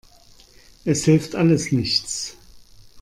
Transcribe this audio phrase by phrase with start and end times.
[0.83, 2.35] Es hilft alles nichts.